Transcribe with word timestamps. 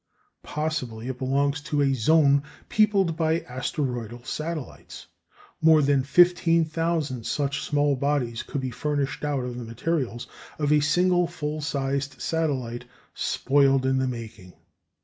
Possibly 0.41 1.09
it 1.09 1.19
belongs 1.19 1.61
to 1.61 1.83
a 1.83 1.93
zone 1.93 2.41
peopled 2.69 3.15
by 3.15 3.41
asteroidal 3.41 4.23
satellites. 4.23 5.05
More 5.61 5.83
than 5.83 6.01
fifteen 6.01 6.65
thousand 6.65 7.27
such 7.27 7.61
small 7.61 7.95
bodies 7.95 8.41
could 8.41 8.61
be 8.61 8.71
furnished 8.71 9.23
out 9.23 9.43
of 9.43 9.59
the 9.59 9.63
materials 9.63 10.25
of 10.57 10.73
a 10.73 10.79
single 10.79 11.27
full 11.27 11.61
sized 11.61 12.19
satellite 12.19 12.85
spoiled 13.13 13.85
in 13.85 13.99
the 13.99 14.07
making. 14.07 14.53